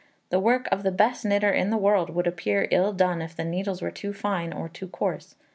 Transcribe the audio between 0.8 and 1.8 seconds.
the best knitter in the